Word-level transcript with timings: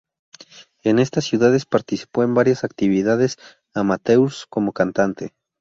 En 0.81 0.97
estas 0.97 1.25
ciudades 1.25 1.67
participó 1.67 2.23
en 2.23 2.33
varias 2.33 2.63
actividades 2.63 3.37
amateurs 3.75 4.47
como 4.49 4.73
cantante. 4.73 5.35